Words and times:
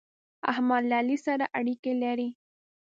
احمد 0.51 0.83
له 0.89 0.95
علي 1.01 1.17
سره 1.25 1.45
اړېکې 1.59 1.93
لري. 2.03 2.29